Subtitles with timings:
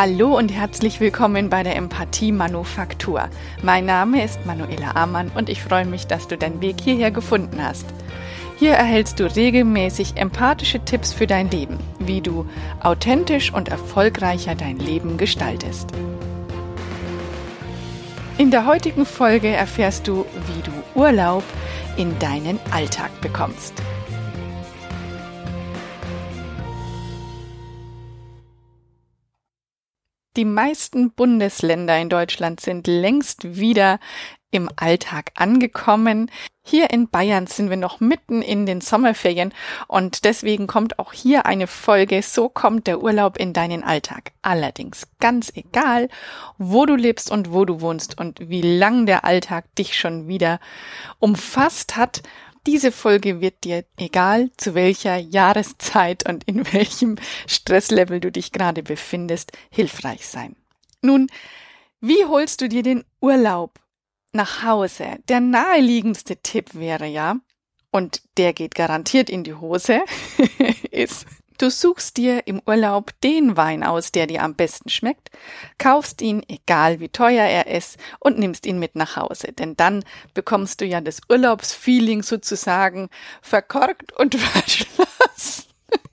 [0.00, 3.28] Hallo und herzlich willkommen bei der Empathie Manufaktur.
[3.64, 7.60] Mein Name ist Manuela Amann und ich freue mich, dass du deinen Weg hierher gefunden
[7.60, 7.84] hast.
[8.60, 12.46] Hier erhältst du regelmäßig empathische Tipps für dein Leben, wie du
[12.78, 15.88] authentisch und erfolgreicher dein Leben gestaltest.
[18.36, 21.42] In der heutigen Folge erfährst du, wie du Urlaub
[21.96, 23.74] in deinen Alltag bekommst.
[30.38, 33.98] Die meisten Bundesländer in Deutschland sind längst wieder
[34.52, 36.30] im Alltag angekommen.
[36.62, 39.52] Hier in Bayern sind wir noch mitten in den Sommerferien
[39.88, 44.30] und deswegen kommt auch hier eine Folge So kommt der Urlaub in deinen Alltag.
[44.40, 46.08] Allerdings ganz egal,
[46.56, 50.60] wo du lebst und wo du wohnst und wie lang der Alltag dich schon wieder
[51.18, 52.22] umfasst hat,
[52.68, 58.82] diese Folge wird dir, egal zu welcher Jahreszeit und in welchem Stresslevel du dich gerade
[58.82, 60.54] befindest, hilfreich sein.
[61.00, 61.28] Nun,
[62.02, 63.80] wie holst du dir den Urlaub
[64.32, 65.16] nach Hause?
[65.30, 67.36] Der naheliegendste Tipp wäre ja,
[67.90, 70.02] und der geht garantiert in die Hose,
[70.90, 71.26] ist
[71.58, 75.30] Du suchst dir im Urlaub den Wein aus, der dir am besten schmeckt,
[75.76, 79.52] kaufst ihn, egal wie teuer er ist, und nimmst ihn mit nach Hause.
[79.52, 83.08] Denn dann bekommst du ja das Urlaubsfeeling sozusagen
[83.42, 85.64] verkorkt und verschlossen.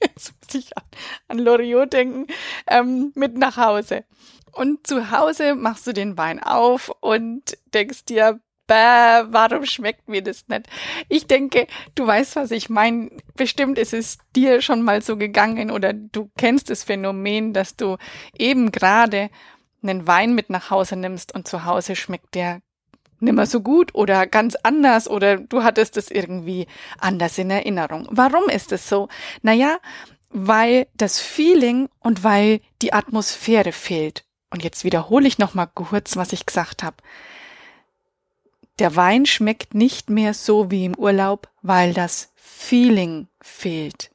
[0.00, 0.84] Jetzt muss ich an,
[1.28, 2.26] an Loriot denken,
[2.66, 4.04] ähm, mit nach Hause.
[4.50, 10.22] Und zu Hause machst du den Wein auf und denkst dir, bäh, warum schmeckt mir
[10.22, 10.68] das nicht?
[11.08, 13.10] Ich denke, du weißt, was ich meine.
[13.36, 17.96] Bestimmt ist es dir schon mal so gegangen oder du kennst das Phänomen, dass du
[18.38, 19.30] eben gerade
[19.82, 22.60] einen Wein mit nach Hause nimmst und zu Hause schmeckt der
[23.20, 26.66] nimmer so gut oder ganz anders oder du hattest es irgendwie
[26.98, 28.06] anders in Erinnerung.
[28.10, 29.08] Warum ist es so?
[29.42, 29.78] Naja,
[30.30, 34.24] weil das Feeling und weil die Atmosphäre fehlt.
[34.50, 36.96] Und jetzt wiederhole ich nochmal kurz, was ich gesagt habe.
[38.78, 44.10] Der Wein schmeckt nicht mehr so wie im Urlaub, weil das Feeling fehlt.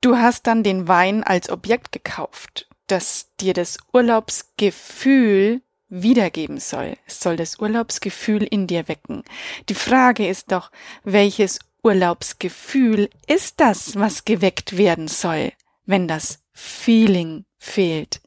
[0.00, 6.96] Du hast dann den Wein als Objekt gekauft, das dir das Urlaubsgefühl wiedergeben soll.
[7.06, 9.22] Es soll das Urlaubsgefühl in dir wecken.
[9.68, 10.72] Die Frage ist doch,
[11.04, 15.52] welches Urlaubsgefühl ist das, was geweckt werden soll,
[15.84, 18.22] wenn das Feeling fehlt?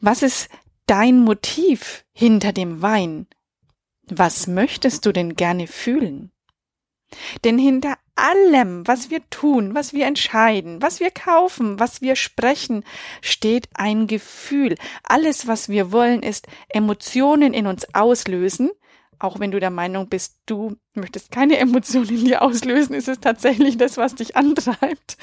[0.00, 0.50] Was ist
[0.86, 3.26] dein Motiv hinter dem Wein?
[4.14, 6.32] Was möchtest du denn gerne fühlen?
[7.44, 12.84] Denn hinter allem, was wir tun, was wir entscheiden, was wir kaufen, was wir sprechen,
[13.22, 14.74] steht ein Gefühl.
[15.02, 18.70] Alles, was wir wollen, ist Emotionen in uns auslösen.
[19.18, 23.20] Auch wenn du der Meinung bist, du möchtest keine Emotionen in dir auslösen, ist es
[23.20, 25.16] tatsächlich das, was dich antreibt.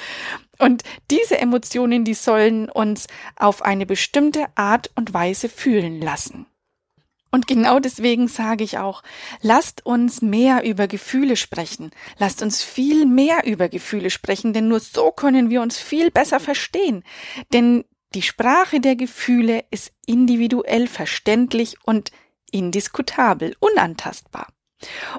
[0.57, 6.47] Und diese Emotionen, die sollen uns auf eine bestimmte Art und Weise fühlen lassen.
[7.31, 9.03] Und genau deswegen sage ich auch,
[9.41, 11.91] lasst uns mehr über Gefühle sprechen.
[12.17, 16.39] Lasst uns viel mehr über Gefühle sprechen, denn nur so können wir uns viel besser
[16.39, 17.03] verstehen.
[17.53, 17.85] Denn
[18.15, 22.11] die Sprache der Gefühle ist individuell verständlich und
[22.51, 24.47] indiskutabel, unantastbar.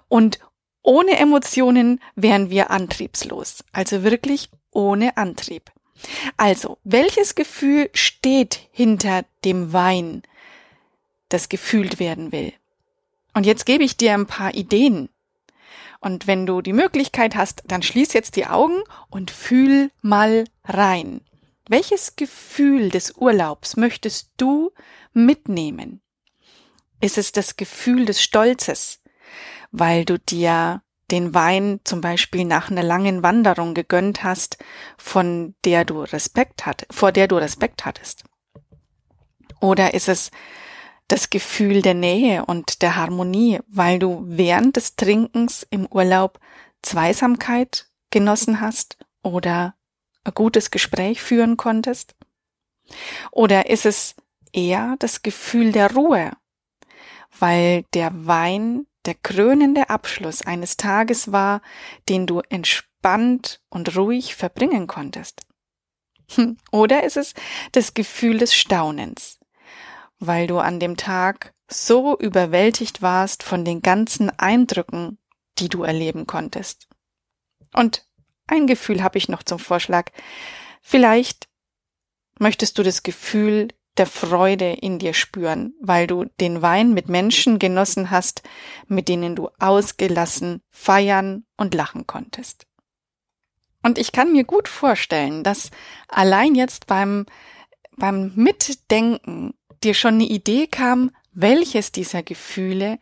[0.08, 0.40] Und
[0.82, 5.70] ohne Emotionen wären wir antriebslos, also wirklich ohne Antrieb.
[6.36, 10.22] Also, welches Gefühl steht hinter dem Wein,
[11.30, 12.52] das gefühlt werden will.
[13.34, 15.08] Und jetzt gebe ich dir ein paar Ideen.
[16.00, 21.20] Und wenn du die Möglichkeit hast, dann schließ jetzt die Augen und fühl mal rein.
[21.68, 24.72] Welches Gefühl des Urlaubs möchtest du
[25.12, 26.00] mitnehmen?
[27.00, 29.00] Ist es das Gefühl des Stolzes,
[29.70, 34.58] weil du dir den Wein zum Beispiel nach einer langen Wanderung gegönnt hast,
[34.96, 38.24] von der du Respekt hat, vor der du Respekt hattest?
[39.60, 40.30] Oder ist es
[41.10, 46.38] das Gefühl der Nähe und der Harmonie, weil du während des Trinkens im Urlaub
[46.82, 49.74] Zweisamkeit genossen hast oder
[50.22, 52.14] ein gutes Gespräch führen konntest?
[53.32, 54.14] Oder ist es
[54.52, 56.30] eher das Gefühl der Ruhe,
[57.38, 61.60] weil der Wein der krönende Abschluss eines Tages war,
[62.08, 65.40] den du entspannt und ruhig verbringen konntest?
[66.70, 67.34] Oder ist es
[67.72, 69.39] das Gefühl des Staunens,
[70.20, 75.18] weil du an dem Tag so überwältigt warst von den ganzen Eindrücken,
[75.58, 76.88] die du erleben konntest.
[77.74, 78.06] Und
[78.46, 80.10] ein Gefühl habe ich noch zum Vorschlag.
[80.80, 81.48] Vielleicht
[82.38, 87.58] möchtest du das Gefühl der Freude in dir spüren, weil du den Wein mit Menschen
[87.58, 88.42] genossen hast,
[88.86, 92.66] mit denen du ausgelassen feiern und lachen konntest.
[93.82, 95.70] Und ich kann mir gut vorstellen, dass
[96.08, 97.26] allein jetzt beim
[97.96, 102.98] beim Mitdenken dir schon eine Idee kam, welches dieser Gefühle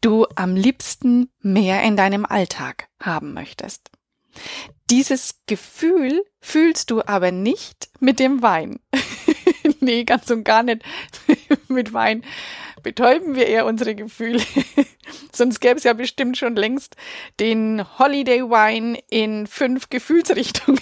[0.00, 3.90] du am liebsten mehr in deinem Alltag haben möchtest.
[4.90, 8.80] Dieses Gefühl fühlst du aber nicht mit dem Wein.
[9.80, 10.82] nee, ganz und gar nicht
[11.68, 12.24] mit Wein
[12.82, 14.42] betäuben wir eher unsere Gefühle.
[15.32, 16.96] Sonst gäbe es ja bestimmt schon längst
[17.38, 20.80] den Holiday Wine in fünf Gefühlsrichtungen.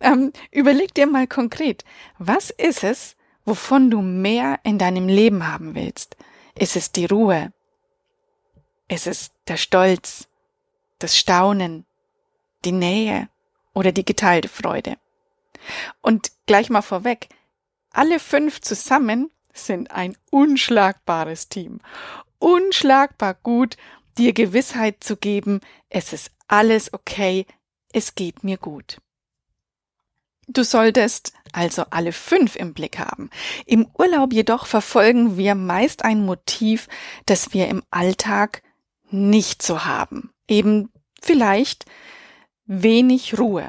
[0.00, 1.84] ähm, überleg dir mal konkret,
[2.18, 3.16] was ist es,
[3.48, 6.16] wovon du mehr in deinem Leben haben willst?
[6.54, 7.52] Ist es die Ruhe?
[8.88, 10.28] Ist es der Stolz,
[10.98, 11.86] das Staunen,
[12.64, 13.28] die Nähe
[13.72, 14.96] oder die geteilte Freude?
[16.02, 17.28] Und gleich mal vorweg,
[17.90, 21.80] alle fünf zusammen sind ein unschlagbares Team.
[22.38, 23.76] Unschlagbar gut,
[24.18, 27.46] dir Gewissheit zu geben, es ist alles okay,
[27.92, 29.00] es geht mir gut.
[30.48, 33.30] Du solltest also alle fünf im Blick haben.
[33.66, 36.88] Im Urlaub jedoch verfolgen wir meist ein Motiv,
[37.26, 38.62] das wir im Alltag
[39.10, 40.30] nicht so haben.
[40.48, 40.90] Eben
[41.20, 41.84] vielleicht
[42.64, 43.68] wenig Ruhe.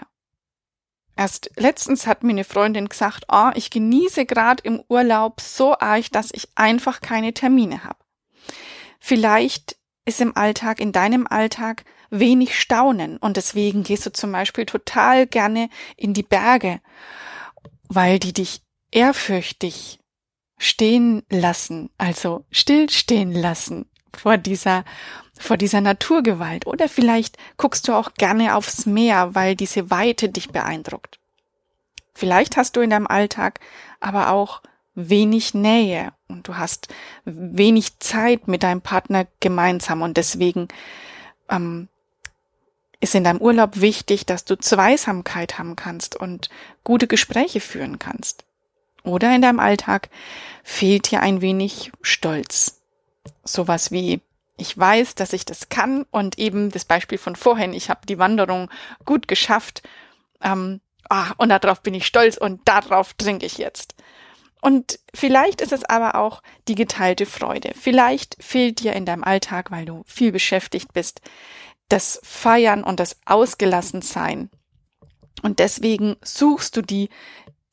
[1.18, 6.10] Erst letztens hat mir eine Freundin gesagt, oh, ich genieße gerade im Urlaub so arg,
[6.14, 8.00] dass ich einfach keine Termine habe.
[9.02, 9.76] Vielleicht
[10.10, 15.28] ist im Alltag, in deinem Alltag wenig Staunen und deswegen gehst du zum Beispiel total
[15.28, 16.82] gerne in die Berge,
[17.88, 18.62] weil die dich
[18.92, 20.00] ehrfürchtig
[20.58, 23.86] stehen lassen, also stillstehen lassen
[24.16, 24.84] vor dieser
[25.40, 26.68] vor dieser Naturgewalt.
[26.68, 31.18] Oder vielleicht guckst du auch gerne aufs Meer, weil diese Weite dich beeindruckt.
[32.14, 33.62] Vielleicht hast du in deinem Alltag
[34.02, 34.62] aber auch
[35.08, 36.90] wenig Nähe und du hast
[37.26, 40.68] wenig Zeit mit deinem Partner gemeinsam und deswegen
[41.50, 41.88] ähm,
[43.00, 46.50] ist in deinem Urlaub wichtig, dass du Zweisamkeit haben kannst und
[46.84, 48.44] gute Gespräche führen kannst.
[49.04, 50.10] Oder in deinem Alltag
[50.64, 52.82] fehlt dir ein wenig Stolz.
[53.44, 54.22] Sowas wie
[54.58, 58.20] ich weiß, dass ich das kann und eben das Beispiel von vorhin, ich habe die
[58.20, 58.70] Wanderung
[59.06, 59.82] gut geschafft
[60.42, 63.96] ähm, ah, und darauf bin ich stolz und darauf trinke ich jetzt.
[64.62, 67.72] Und vielleicht ist es aber auch die geteilte Freude.
[67.76, 71.22] Vielleicht fehlt dir in deinem Alltag, weil du viel beschäftigt bist,
[71.88, 74.50] das Feiern und das Ausgelassensein.
[75.42, 77.10] Und deswegen suchst du die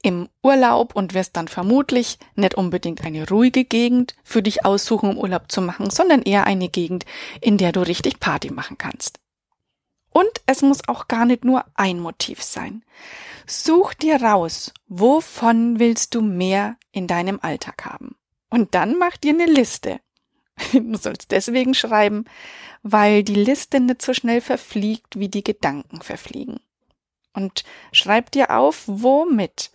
[0.03, 5.19] im Urlaub und wirst dann vermutlich nicht unbedingt eine ruhige Gegend für dich aussuchen, um
[5.19, 7.05] Urlaub zu machen, sondern eher eine Gegend,
[7.41, 9.19] in der du richtig Party machen kannst.
[10.11, 12.85] Und es muss auch gar nicht nur ein Motiv sein.
[13.47, 18.17] Such dir raus, wovon willst du mehr in deinem Alltag haben.
[18.51, 20.01] Und dann mach dir eine Liste.
[20.73, 22.25] Du sollst deswegen schreiben,
[22.83, 26.61] weil die Liste nicht so schnell verfliegt, wie die Gedanken verfliegen.
[27.35, 29.71] Und schreib dir auf, womit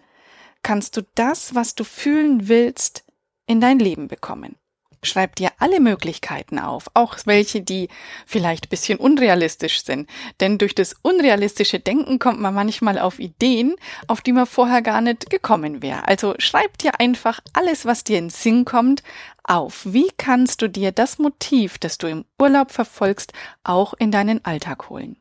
[0.64, 3.06] kannst du das, was du fühlen willst,
[3.46, 4.56] in dein Leben bekommen.
[5.04, 7.90] Schreib dir alle Möglichkeiten auf, auch welche, die
[8.28, 10.08] vielleicht bisschen unrealistisch sind.
[10.40, 13.76] Denn durch das unrealistische Denken kommt man manchmal auf Ideen,
[14.08, 16.08] auf die man vorher gar nicht gekommen wäre.
[16.08, 19.02] Also schreib dir einfach alles, was dir in Sinn kommt,
[19.44, 19.82] auf.
[19.86, 23.34] Wie kannst du dir das Motiv, das du im Urlaub verfolgst,
[23.64, 25.21] auch in deinen Alltag holen?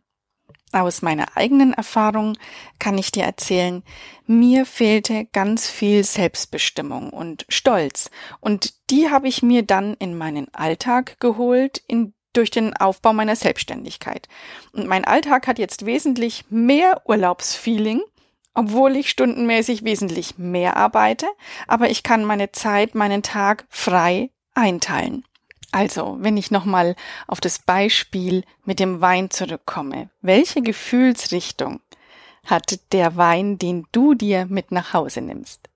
[0.72, 2.38] Aus meiner eigenen Erfahrung
[2.78, 3.82] kann ich dir erzählen,
[4.26, 8.10] mir fehlte ganz viel Selbstbestimmung und Stolz.
[8.38, 13.34] Und die habe ich mir dann in meinen Alltag geholt, in, durch den Aufbau meiner
[13.34, 14.28] Selbstständigkeit.
[14.72, 18.02] Und mein Alltag hat jetzt wesentlich mehr Urlaubsfeeling,
[18.54, 21.26] obwohl ich stundenmäßig wesentlich mehr arbeite,
[21.66, 25.24] aber ich kann meine Zeit, meinen Tag frei einteilen.
[25.72, 26.96] Also, wenn ich nochmal
[27.28, 31.80] auf das Beispiel mit dem Wein zurückkomme, welche Gefühlsrichtung
[32.44, 35.68] hat der Wein, den du dir mit nach Hause nimmst?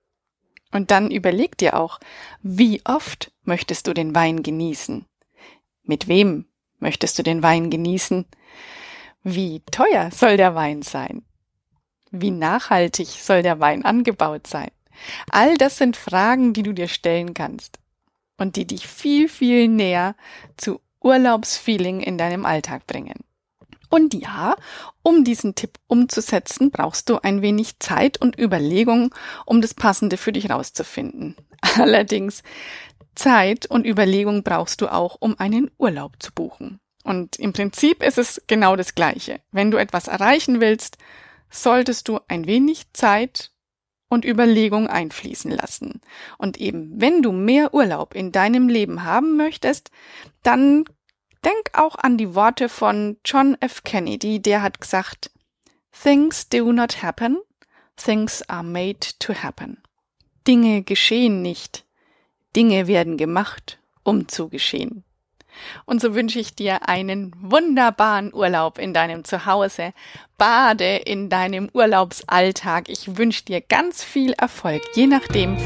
[0.71, 1.99] Und dann überleg dir auch,
[2.41, 5.05] wie oft möchtest du den Wein genießen?
[5.83, 6.45] Mit wem
[6.79, 8.25] möchtest du den Wein genießen?
[9.23, 11.23] Wie teuer soll der Wein sein?
[12.11, 14.71] Wie nachhaltig soll der Wein angebaut sein?
[15.29, 17.79] All das sind Fragen, die du dir stellen kannst
[18.37, 20.15] und die dich viel, viel näher
[20.57, 23.19] zu Urlaubsfeeling in deinem Alltag bringen.
[23.89, 24.55] Und ja,
[25.03, 29.13] um diesen Tipp umzusetzen, brauchst du ein wenig Zeit und Überlegung,
[29.45, 31.35] um das Passende für dich rauszufinden.
[31.77, 32.43] Allerdings
[33.13, 36.79] Zeit und Überlegung brauchst du auch, um einen Urlaub zu buchen.
[37.03, 39.39] Und im Prinzip ist es genau das Gleiche.
[39.51, 40.97] Wenn du etwas erreichen willst,
[41.49, 43.51] solltest du ein wenig Zeit
[44.09, 46.01] und Überlegung einfließen lassen.
[46.37, 49.91] Und eben, wenn du mehr Urlaub in deinem Leben haben möchtest,
[50.43, 50.85] dann
[51.43, 53.83] denk auch an die Worte von John F.
[53.83, 55.31] Kennedy, der hat gesagt,
[55.91, 57.37] Things do not happen,
[57.95, 59.81] Things are made to happen.
[60.47, 61.85] Dinge geschehen nicht.
[62.55, 65.03] Dinge werden gemacht, um zu geschehen.
[65.85, 69.93] Und so wünsche ich dir einen wunderbaren Urlaub in deinem Zuhause.
[70.37, 72.89] Bade in deinem Urlaubsalltag.
[72.89, 75.57] Ich wünsche dir ganz viel Erfolg, je nachdem,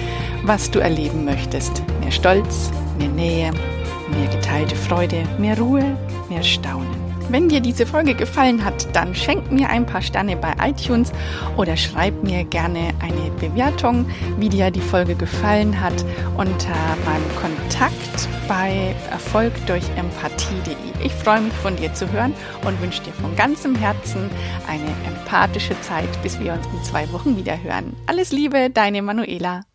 [0.43, 1.83] was du erleben möchtest.
[2.01, 5.97] Mehr Stolz, mehr Nähe, mehr geteilte Freude, mehr Ruhe,
[6.29, 6.98] mehr Staunen.
[7.29, 11.11] Wenn dir diese Folge gefallen hat, dann schenk mir ein paar Sterne bei iTunes
[11.57, 14.09] oder schreib mir gerne eine Bewertung,
[14.39, 15.93] wie dir die Folge gefallen hat,
[16.37, 16.73] unter
[17.05, 21.05] meinem Kontakt bei Erfolg durch Empathie.de.
[21.05, 22.33] Ich freue mich von dir zu hören
[22.65, 24.27] und wünsche dir von ganzem Herzen
[24.67, 27.95] eine empathische Zeit, bis wir uns in zwei Wochen wieder hören.
[28.07, 29.68] Alles Liebe, deine Manuela.